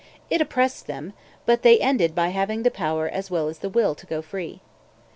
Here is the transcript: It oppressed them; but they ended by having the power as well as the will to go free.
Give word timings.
It 0.31 0.41
oppressed 0.41 0.87
them; 0.87 1.13
but 1.45 1.61
they 1.61 1.79
ended 1.79 2.15
by 2.15 2.29
having 2.29 2.63
the 2.63 2.71
power 2.71 3.07
as 3.07 3.29
well 3.29 3.47
as 3.49 3.59
the 3.59 3.69
will 3.69 3.93
to 3.93 4.07
go 4.07 4.23
free. 4.23 4.61